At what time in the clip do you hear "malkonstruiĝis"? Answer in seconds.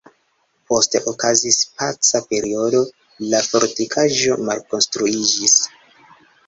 4.51-5.61